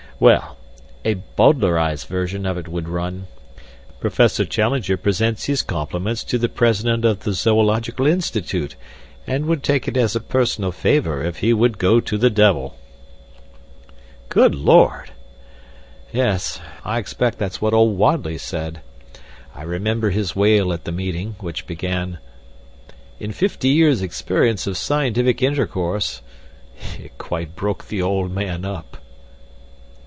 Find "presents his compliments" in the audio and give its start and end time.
4.95-6.23